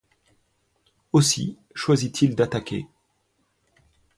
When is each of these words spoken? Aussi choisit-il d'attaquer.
Aussi 1.13 1.59
choisit-il 1.75 2.33
d'attaquer. 2.35 2.87